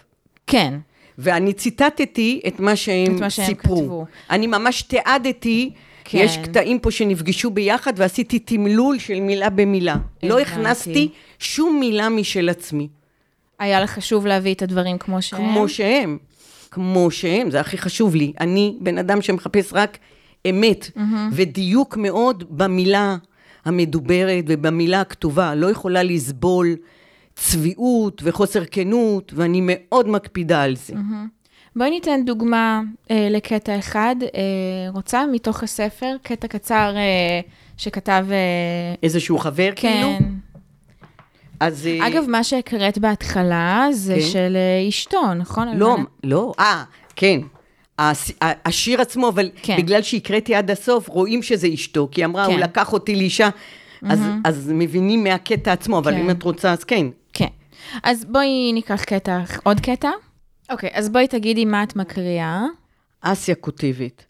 [0.47, 0.73] כן.
[1.17, 3.77] ואני ציטטתי את מה שהם, את מה שהם סיפרו.
[3.77, 4.05] כתבו.
[4.29, 5.69] אני ממש תיעדתי,
[6.03, 6.17] כן.
[6.17, 9.95] יש קטעים פה שנפגשו ביחד ועשיתי תמלול של מילה במילה.
[10.23, 12.87] לא הכנסתי שום מילה משל עצמי.
[13.59, 15.53] היה לך חשוב להביא את הדברים כמו שהם?
[15.53, 16.17] כמו שהם.
[16.71, 18.33] כמו שהם, זה הכי חשוב לי.
[18.39, 19.97] אני בן אדם שמחפש רק
[20.49, 20.99] אמת mm-hmm.
[21.31, 23.17] ודיוק מאוד במילה
[23.65, 25.55] המדוברת ובמילה הכתובה.
[25.55, 26.75] לא יכולה לסבול
[27.35, 30.93] צביעות וחוסר כנות, ואני מאוד מקפידה על זה.
[30.93, 31.43] Mm-hmm.
[31.75, 34.15] בואי ניתן דוגמה אה, לקטע אחד.
[34.21, 34.29] אה,
[34.93, 37.39] רוצה מתוך הספר, קטע קצר אה,
[37.77, 38.25] שכתב...
[38.31, 40.13] אה, איזשהו חבר כן, כאילו?
[40.19, 40.52] כן.
[41.67, 41.87] אז...
[41.87, 44.21] אה, אגב, מה שהקראת בהתחלה זה כן?
[44.21, 45.77] של אה, אשתו, נכון?
[45.77, 46.83] לא, לא, אה,
[47.15, 47.39] כן.
[48.41, 49.77] השיר עצמו, אבל כן.
[49.77, 52.51] בגלל שהקראתי עד הסוף, רואים שזה אשתו, כי היא אמרה, כן.
[52.51, 53.49] הוא לקח אותי לאישה,
[54.09, 54.47] אז, mm-hmm.
[54.49, 56.19] אז מבינים מהקטע עצמו, אבל כן.
[56.19, 57.05] אם את רוצה, אז כן.
[57.33, 57.47] כן.
[58.03, 60.09] אז בואי ניקח קטע, עוד קטע.
[60.71, 62.63] אוקיי, אז בואי תגידי מה את מקריאה.
[63.21, 64.25] אסיה כותבת,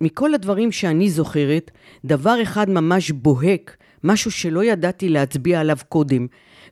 [0.00, 1.70] מכל הדברים שאני זוכרת,
[2.04, 6.26] דבר אחד ממש בוהק, משהו שלא ידעתי להצביע עליו קודם.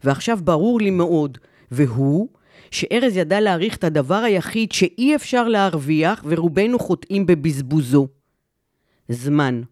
[0.07, 1.39] ועכשיו ברור לי מאוד,
[1.71, 2.29] והוא
[2.71, 8.07] שארז ידע להעריך את הדבר היחיד שאי אפשר להרוויח ורובנו חוטאים בבזבוזו.
[9.09, 9.63] זמן.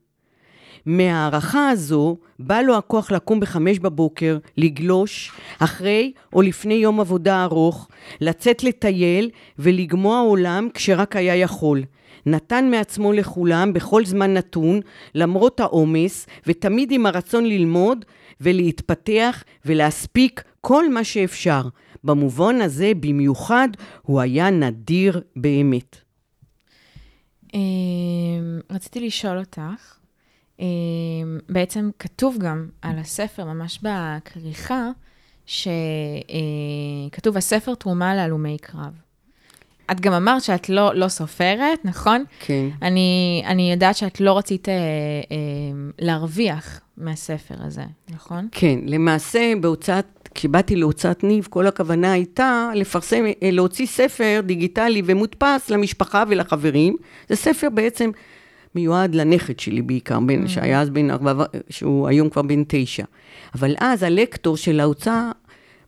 [0.86, 7.88] מההערכה הזו בא לו הכוח לקום בחמש בבוקר, לגלוש, אחרי או לפני יום עבודה ארוך,
[8.20, 11.82] לצאת לטייל ולגמוע עולם כשרק היה יכול.
[12.26, 14.80] נתן מעצמו לכולם בכל זמן נתון,
[15.14, 18.04] למרות העומס, ותמיד עם הרצון ללמוד
[18.40, 21.68] ולהתפתח ולהספיק כל מה שאפשר.
[22.04, 23.68] במובן הזה במיוחד
[24.02, 25.96] הוא היה נדיר באמת.
[27.54, 29.98] אמ, רציתי לשאול אותך,
[30.60, 30.64] אמ,
[31.48, 34.90] בעצם כתוב גם על הספר, ממש בכריכה,
[35.46, 39.03] שכתוב, אה, הספר תרומה להלומי קרב.
[39.90, 42.24] את גם אמרת שאת לא, לא סופרת, נכון?
[42.40, 42.68] כן.
[42.82, 45.36] אני, אני יודעת שאת לא רצית אה, אה,
[45.98, 47.82] להרוויח מהספר הזה,
[48.14, 48.48] נכון?
[48.52, 55.70] כן, למעשה בהוצאת, כשבאתי להוצאת ניב, כל הכוונה הייתה לפרסם, אה, להוציא ספר דיגיטלי ומודפס
[55.70, 56.96] למשפחה ולחברים.
[57.28, 58.10] זה ספר בעצם
[58.74, 60.48] מיועד לנכד שלי בעיקר, בין, mm.
[60.48, 63.04] שהיה אז בן ארבע, שהוא היום כבר בן תשע.
[63.54, 65.30] אבל אז הלקטור של ההוצאה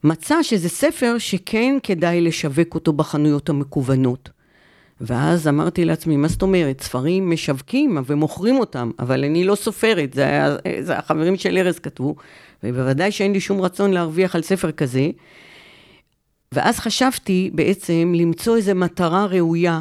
[0.05, 4.31] מצא שזה ספר שכן כדאי לשווק אותו בחנויות המקוונות.
[5.01, 6.81] ואז אמרתי לעצמי, מה זאת אומרת?
[6.81, 12.17] ספרים משווקים ומוכרים אותם, אבל אני לא סופרת, זה, היה, זה החברים של ארז כתבו,
[12.63, 15.11] ובוודאי שאין לי שום רצון להרוויח על ספר כזה.
[16.53, 19.81] ואז חשבתי בעצם למצוא איזו מטרה ראויה.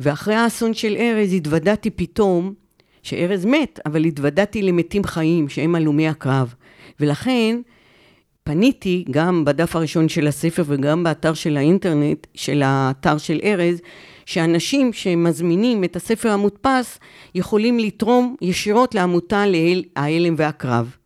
[0.00, 2.54] ואחרי האסון של ארז התוודעתי פתאום,
[3.02, 6.54] שארז מת, אבל התוודעתי למתים חיים, שהם הלומי הקרב.
[7.00, 7.60] ולכן
[8.44, 13.80] פניתי גם בדף הראשון של הספר וגם באתר של האינטרנט, של האתר של ארז,
[14.26, 16.98] שאנשים שמזמינים את הספר המודפס
[17.34, 20.96] יכולים לתרום ישירות לעמותה להלם והקרב.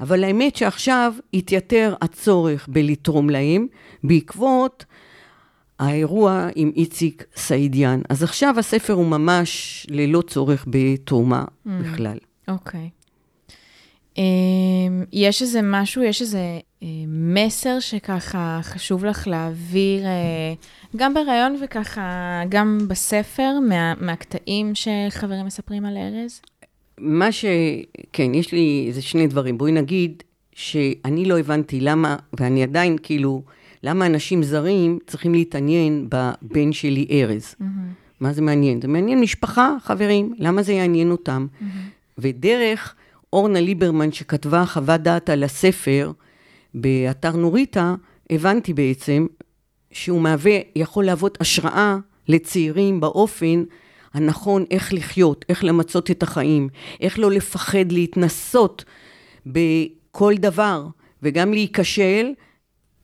[0.00, 3.66] אבל האמת שעכשיו התייתר הצורך בלתרום להם
[4.04, 4.84] בעקבות
[5.78, 8.00] האירוע עם איציק סעידיאן.
[8.08, 11.70] אז עכשיו הספר הוא ממש ללא צורך בתרומה mm.
[11.70, 12.18] בכלל.
[12.48, 12.90] אוקיי.
[12.94, 13.01] Okay.
[14.16, 21.56] אמ, יש איזה משהו, יש איזה uh, מסר שככה חשוב לך להעביר, uh, גם בריאיון
[21.64, 26.40] וככה, גם בספר, מה, מהקטעים שחברים מספרים על ארז?
[26.98, 27.44] מה ש...
[28.12, 29.58] כן, יש לי איזה שני דברים.
[29.58, 30.22] בואי נגיד
[30.54, 33.42] שאני לא הבנתי למה, ואני עדיין כאילו,
[33.82, 37.54] למה אנשים זרים צריכים להתעניין בבן שלי ארז.
[37.60, 37.64] Mm-hmm.
[38.20, 38.80] מה זה מעניין?
[38.80, 41.46] זה מעניין משפחה, חברים, למה זה יעניין אותם?
[41.50, 41.64] Mm-hmm.
[42.18, 42.94] ודרך
[43.32, 46.12] אורנה ליברמן, שכתבה חוות דעת על הספר
[46.74, 47.94] באתר נוריטה,
[48.30, 49.26] הבנתי בעצם
[49.90, 51.96] שהוא מהווה, יכול להוות השראה
[52.28, 53.64] לצעירים באופן
[54.14, 56.68] הנכון איך לחיות, איך למצות את החיים,
[57.00, 58.84] איך לא לפחד להתנסות
[59.46, 60.86] בכל דבר,
[61.22, 62.26] וגם להיכשל,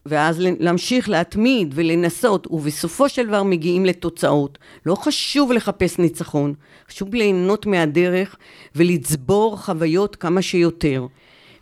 [0.07, 4.59] ואז להמשיך להתמיד ולנסות, ובסופו של דבר מגיעים לתוצאות.
[4.87, 6.55] לא חשוב לחפש ניצחון,
[6.89, 8.37] חשוב ליהנות מהדרך
[8.77, 11.07] ולצבור חוויות כמה שיותר.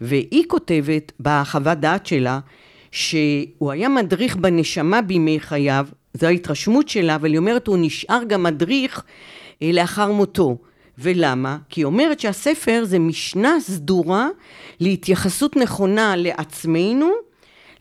[0.00, 2.40] והיא כותבת בחוות דעת שלה,
[2.90, 8.42] שהוא היה מדריך בנשמה בימי חייו, זו ההתרשמות שלה, אבל היא אומרת, הוא נשאר גם
[8.42, 9.02] מדריך
[9.62, 10.56] אה, לאחר מותו.
[10.98, 11.58] ולמה?
[11.68, 14.28] כי היא אומרת שהספר זה משנה סדורה
[14.80, 17.10] להתייחסות נכונה לעצמנו,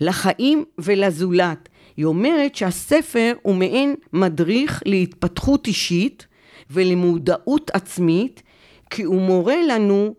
[0.01, 1.69] לחיים ולזולת.
[1.97, 6.27] היא אומרת שהספר הוא מעין מדריך להתפתחות אישית
[6.69, 8.43] ולמודעות עצמית,
[8.89, 10.15] כי הוא מורה לנו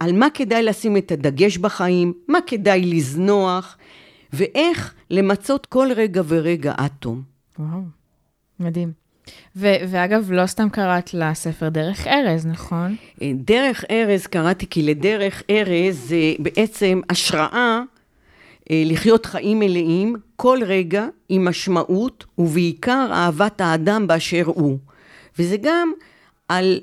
[0.00, 3.76] על מה כדאי לשים את הדגש בחיים, מה כדאי לזנוח,
[4.32, 7.22] ואיך למצות כל רגע ורגע עד תום.
[7.58, 7.80] וואו,
[8.60, 8.92] מדהים.
[9.56, 12.96] ו- ואגב, לא סתם קראת לספר דרך ארז, נכון?
[13.34, 17.80] דרך ארז קראתי כי לדרך ארז זה בעצם השראה אה,
[18.70, 24.78] לחיות חיים מלאים כל רגע עם משמעות ובעיקר אהבת האדם באשר הוא.
[25.38, 25.92] וזה גם
[26.48, 26.80] על,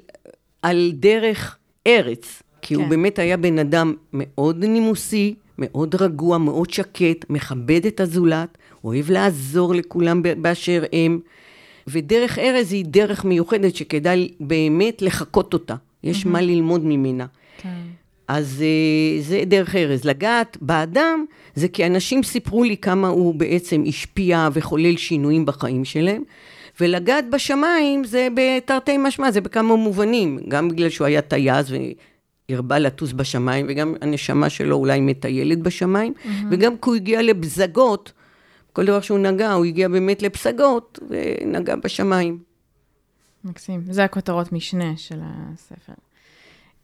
[0.61, 2.81] על דרך ארץ, כי כן.
[2.81, 9.11] הוא באמת היה בן אדם מאוד נימוסי, מאוד רגוע, מאוד שקט, מכבד את הזולת, אוהב
[9.11, 11.19] לעזור לכולם באשר הם.
[11.87, 15.75] ודרך ארז היא דרך מיוחדת שכדאי באמת לחקות אותה.
[16.03, 16.29] יש mm-hmm.
[16.29, 17.25] מה ללמוד ממנה.
[17.57, 17.69] כן.
[18.27, 20.05] אז אה, זה דרך ארז.
[20.05, 26.23] לגעת באדם זה כי אנשים סיפרו לי כמה הוא בעצם השפיע וחולל שינויים בחיים שלהם.
[26.79, 30.39] ולגעת בשמיים זה בתרתי משמע, זה בכמה מובנים.
[30.47, 31.67] גם בגלל שהוא היה טייס
[32.49, 36.29] והרבה לטוס בשמיים, וגם הנשמה שלו אולי מטיילת בשמיים, mm-hmm.
[36.51, 38.11] וגם כי הוא הגיע לבזגות,
[38.73, 42.39] כל דבר שהוא נגע, הוא הגיע באמת לפסגות, ונגע בשמיים.
[43.43, 43.81] מקסים.
[43.89, 45.93] זה הכותרות משנה של הספר.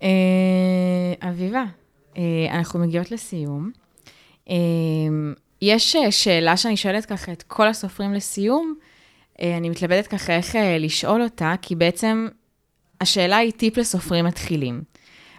[0.04, 1.64] אה, אביבה,
[2.18, 3.72] אה, אנחנו מגיעות לסיום.
[4.50, 4.56] אה,
[5.62, 8.76] יש שאלה שאני שואלת ככה את כל הסופרים לסיום,
[9.42, 12.28] אני מתלבטת ככה איך לשאול אותה, כי בעצם
[13.02, 14.82] השאלה היא טיפ לסופרים מתחילים.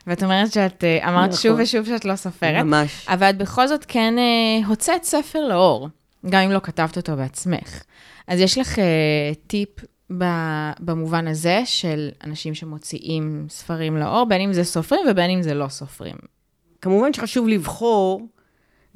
[0.07, 1.42] ואת אומרת שאת אמרת נכון.
[1.42, 2.64] שוב ושוב שאת לא סופרת.
[2.64, 3.07] ממש.
[3.09, 4.14] אבל את בכל זאת כן
[4.66, 5.88] הוצאת ספר לאור,
[6.31, 7.83] גם אם לא כתבת אותו בעצמך.
[8.29, 8.79] אז יש לך
[9.46, 9.68] טיפ
[10.81, 15.68] במובן הזה של אנשים שמוציאים ספרים לאור, בין אם זה סופרים ובין אם זה לא
[15.68, 16.16] סופרים.
[16.81, 18.27] כמובן שחשוב לבחור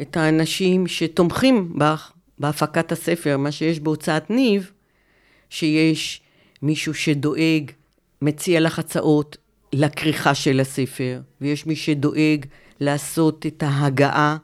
[0.00, 4.72] את האנשים שתומכים בך בהפקת הספר, מה שיש בהוצאת ניב,
[5.50, 6.20] שיש
[6.62, 7.70] מישהו שדואג,
[8.22, 9.36] מציע לך הצעות
[9.72, 12.46] לכריכה של הספר, ויש מי שדואג
[12.80, 14.36] לעשות את ההגעה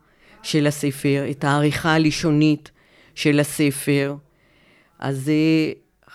[0.42, 2.70] של הספר, את העריכה הלשונית
[3.14, 4.14] של הספר.
[4.98, 5.72] אז אה,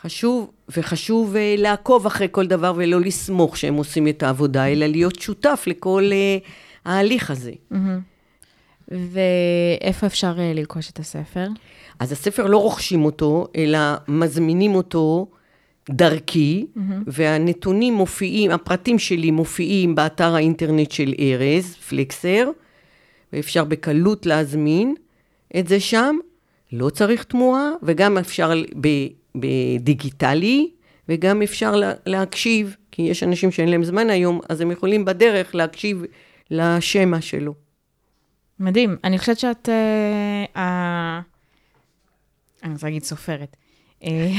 [0.07, 5.19] חשוב, וחשוב uh, לעקוב אחרי כל דבר ולא לסמוך שהם עושים את העבודה, אלא להיות
[5.19, 6.47] שותף לכל uh,
[6.85, 7.51] ההליך הזה.
[7.51, 7.75] Mm-hmm.
[8.87, 11.47] ואיפה אפשר uh, לרכוש את הספר?
[11.99, 15.27] אז הספר לא רוכשים אותו, אלא מזמינים אותו
[15.89, 16.79] דרכי, mm-hmm.
[17.07, 22.49] והנתונים מופיעים, הפרטים שלי מופיעים באתר האינטרנט של ארז, פלקסר,
[23.33, 24.95] ואפשר בקלות להזמין
[25.59, 26.15] את זה שם.
[26.71, 28.51] לא צריך תמורה, וגם אפשר.
[29.39, 30.69] בדיגיטלי,
[31.09, 35.55] וגם אפשר לה, להקשיב, כי יש אנשים שאין להם זמן היום, אז הם יכולים בדרך
[35.55, 36.03] להקשיב
[36.51, 37.53] לשמע שלו.
[38.59, 38.97] מדהים.
[39.03, 39.69] אני חושבת שאת...
[39.69, 40.59] Uh, uh,
[42.63, 43.55] אני רוצה להגיד סופרת.
[44.03, 44.29] אה,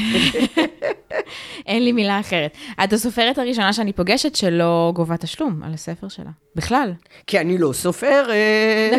[1.66, 2.56] אין לי מילה אחרת.
[2.84, 6.30] את הסופרת הראשונה שאני פוגשת שלא גובה תשלום על הספר שלה.
[6.56, 6.92] בכלל.
[7.26, 8.28] כי אני לא סופרת.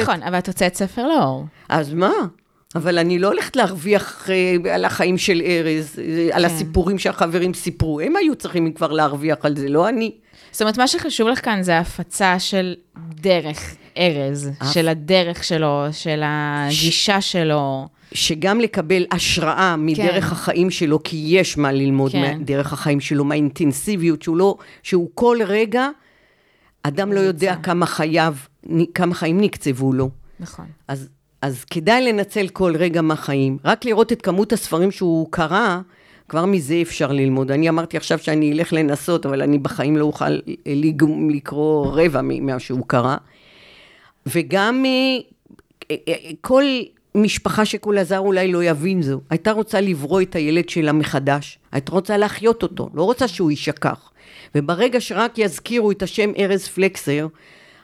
[0.01, 1.45] נכון, אבל את הוצאת ספר לאור.
[1.69, 2.13] אז מה?
[2.75, 6.37] אבל אני לא הולכת להרוויח אה, על החיים של ארז, אה, כן.
[6.37, 7.99] על הסיפורים שהחברים סיפרו.
[7.99, 10.11] הם היו צריכים כבר להרוויח על זה, לא אני.
[10.51, 16.21] זאת אומרת, מה שחשוב לך כאן זה הפצה של דרך ארז, של הדרך שלו, של
[16.23, 17.87] הגישה שלו.
[18.13, 20.31] שגם לקבל השראה מדרך כן.
[20.31, 22.37] החיים שלו, כי יש מה ללמוד כן.
[22.39, 25.87] מדרך החיים שלו, מהאינטנסיביות, שהוא לא, שהוא כל רגע,
[26.83, 27.55] אדם לא יודע.
[27.55, 28.35] כמה חייו,
[28.93, 30.09] כמה חיים נקצבו לו.
[30.39, 30.65] נכון.
[30.87, 31.09] אז,
[31.41, 33.57] אז כדאי לנצל כל רגע מהחיים.
[33.65, 35.79] רק לראות את כמות הספרים שהוא קרא,
[36.29, 37.51] כבר מזה אפשר ללמוד.
[37.51, 40.29] אני אמרתי עכשיו שאני אלך לנסות, אבל אני בחיים לא אוכל
[40.65, 43.15] לג- לקרוא רבע ממה שהוא קרא.
[44.25, 44.91] וגם אה,
[45.91, 46.63] אה, אה, כל
[47.15, 49.21] משפחה שכולה זר אולי לא יבין זו.
[49.29, 51.59] הייתה רוצה לברוא את הילד שלה מחדש.
[51.71, 54.11] הייתה רוצה להחיות אותו, לא רוצה שהוא יישכח.
[54.55, 57.27] וברגע שרק יזכירו את השם ארז פלקסר,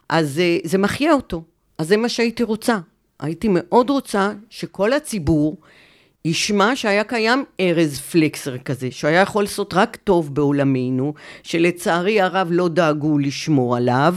[0.09, 1.43] אז אה, זה מחיה אותו.
[1.77, 2.77] אז זה מה שהייתי רוצה.
[3.19, 5.57] הייתי מאוד רוצה שכל הציבור
[6.25, 12.67] ישמע שהיה קיים ארז פלקסר כזה, שהיה יכול לעשות רק טוב בעולמנו, שלצערי הרב לא
[12.67, 14.15] דאגו לשמור עליו,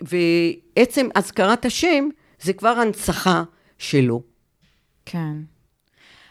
[0.00, 2.08] ועצם אזכרת השם
[2.40, 3.42] זה כבר הנצחה
[3.78, 4.22] שלו.
[5.06, 5.34] כן.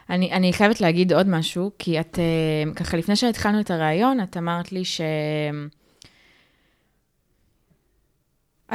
[0.10, 4.38] אני, אני חייבת להגיד עוד משהו, כי את, אה, ככה, לפני שהתחלנו את הרעיון, את
[4.38, 5.02] אמרת לי ש...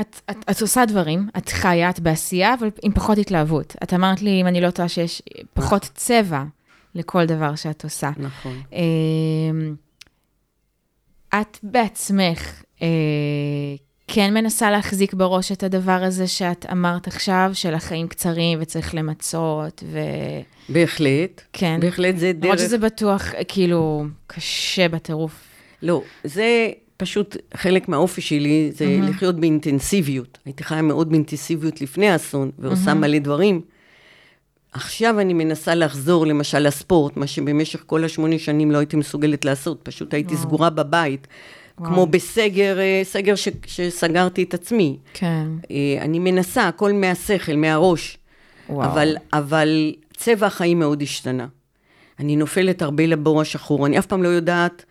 [0.01, 3.77] את, את, את עושה דברים, את חיה, את בעשייה, אבל עם פחות התלהבות.
[3.83, 5.23] את אמרת לי, אם אני לא טועה, שיש
[5.55, 6.45] פחות צבע
[6.95, 8.11] לכל דבר שאת עושה.
[8.17, 8.63] נכון.
[8.73, 9.75] אמ,
[11.35, 12.89] את בעצמך אה,
[14.09, 19.83] כן מנסה להחזיק בראש את הדבר הזה שאת אמרת עכשיו, של החיים קצרים וצריך למצות,
[19.91, 20.43] וכן.
[20.69, 21.43] בהחלט.
[21.81, 22.45] בהחלט זה דרך...
[22.45, 25.45] למרות שזה בטוח, אה, כאילו, קשה בטירוף.
[25.83, 26.71] לא, זה
[27.05, 29.09] פשוט חלק מהאופי שלי, זה מהמם.
[29.09, 30.39] לחיות באינטנסיביות.
[30.45, 33.61] הייתי חיה מאוד באינטנסיביות לפני האסון, ועושה מלא דברים.
[34.73, 39.81] עכשיו אני מנסה לחזור למשל לספורט, מה שבמשך כל השמונה שנים לא הייתי מסוגלת לעשות,
[39.83, 40.43] פשוט הייתי וואו.
[40.47, 41.27] סגורה בבית.
[41.79, 41.91] וואו.
[41.91, 44.97] כמו בסגר, אה, סגר ש, שסגרתי את עצמי.
[45.15, 45.47] כן.
[45.71, 48.19] אה, אני מנסה, הכל מהשכל, מהראש.
[48.69, 48.91] וואו.
[48.91, 51.47] אבל, אבל צבע החיים מאוד השתנה.
[52.21, 54.85] אני נופלת הרבה לבור השחור, אני אף פעם לא יודעת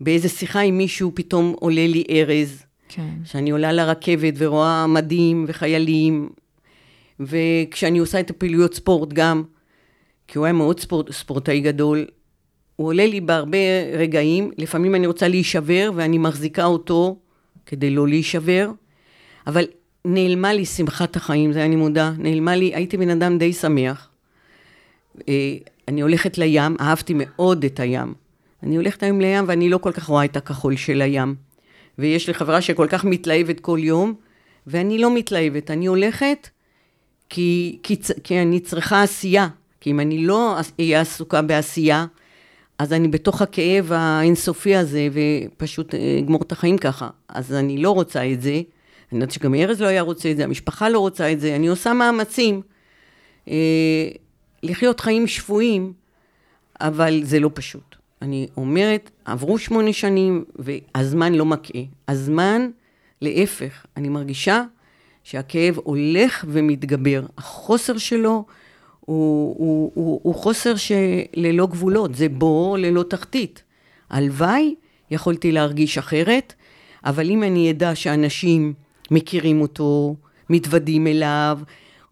[0.00, 3.08] באיזה שיחה עם מישהו פתאום עולה לי ארז, כן.
[3.24, 6.28] שאני עולה לרכבת ורואה מדים וחיילים,
[7.20, 9.42] וכשאני עושה את הפעילויות ספורט גם,
[10.28, 12.06] כי הוא היה מאוד ספורט, ספורטאי גדול,
[12.76, 13.58] הוא עולה לי בהרבה
[13.98, 17.16] רגעים, לפעמים אני רוצה להישבר ואני מחזיקה אותו
[17.66, 18.70] כדי לא להישבר,
[19.46, 19.64] אבל
[20.04, 24.10] נעלמה לי שמחת החיים, זה אני מודה, נעלמה לי, הייתי בן אדם די שמח.
[25.28, 25.56] אה,
[25.88, 28.14] אני הולכת לים, אהבתי מאוד את הים.
[28.62, 31.34] אני הולכת היום לים ואני לא כל כך רואה את הכחול של הים.
[31.98, 34.14] ויש לי חברה שכל כך מתלהבת כל יום,
[34.66, 36.48] ואני לא מתלהבת, אני הולכת
[37.28, 39.48] כי, כי, כי אני צריכה עשייה.
[39.80, 42.06] כי אם אני לא אהיה עסוקה בעשייה,
[42.78, 47.08] אז אני בתוך הכאב האינסופי הזה, ופשוט אה, אגמור את החיים ככה.
[47.28, 48.50] אז אני לא רוצה את זה.
[49.12, 51.56] אני יודעת שגם ארז לא היה רוצה את זה, המשפחה לא רוצה את זה.
[51.56, 52.62] אני עושה מאמצים
[53.48, 54.08] אה,
[54.62, 55.92] לחיות חיים שפויים,
[56.80, 57.89] אבל זה לא פשוט.
[58.22, 61.82] אני אומרת, עברו שמונה שנים, והזמן לא מקהה.
[62.08, 62.70] הזמן,
[63.22, 64.62] להפך, אני מרגישה
[65.24, 67.22] שהכאב הולך ומתגבר.
[67.38, 68.44] החוסר שלו
[69.00, 73.62] הוא, הוא, הוא, הוא חוסר שללא גבולות, זה בור ללא תחתית.
[74.10, 74.74] הלוואי
[75.10, 76.54] יכולתי להרגיש אחרת,
[77.04, 78.74] אבל אם אני אדע שאנשים
[79.10, 80.14] מכירים אותו,
[80.50, 81.58] מתוודים אליו,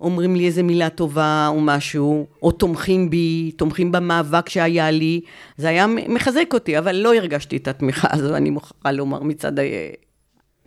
[0.01, 5.21] אומרים לי איזה מילה טובה או משהו, או תומכים בי, תומכים במאבק שהיה לי,
[5.57, 9.63] זה היה מחזק אותי, אבל לא הרגשתי את התמיכה הזו, אני מוכרחה לומר מצד ה...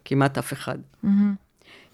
[0.06, 0.78] כמעט אף אחד.
[1.04, 1.36] מהמם.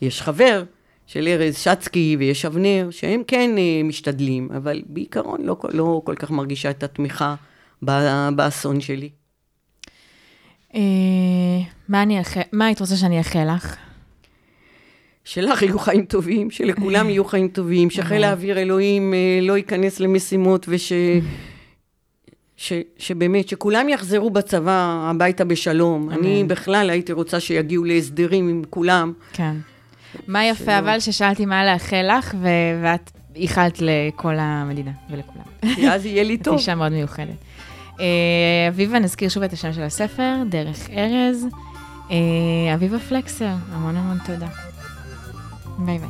[0.02, 0.63] יש חבר
[1.06, 6.32] של ארז שצקי ויש אבנר, שהם כן אה, משתדלים, אבל בעיקרון לא, לא כל כך
[6.32, 7.36] מרגישה את התמיכה
[8.36, 9.10] באסון שלי.
[10.76, 10.82] אה,
[12.52, 13.87] מה היית רוצה שאני אאחל לך?
[15.28, 20.65] שלך יהיו חיים טובים, שלכולם יהיו חיים טובים, שחיל האוויר אלוהים אה, לא ייכנס למשימות
[20.69, 20.94] וש...
[22.58, 26.10] ש, שבאמת, שכולם יחזרו בצבא הביתה בשלום.
[26.10, 29.13] אני בכלל הייתי רוצה שיגיעו להסדרים עם כולם.
[29.34, 29.56] כן.
[30.28, 35.75] מה יפה אבל ששאלתי מה לאחל לך, ו- ואת איחלת לכל המדינה ולכולם.
[35.75, 36.54] כי אז יהיה לי את טוב.
[36.54, 37.38] אישה מאוד מיוחדת.
[38.00, 38.06] אה,
[38.69, 41.48] אביבה, נזכיר שוב את השם של הספר, דרך ארז.
[42.12, 44.67] אה, אביבה פלקסר, המון המון תודה.
[45.78, 46.08] 妹妹。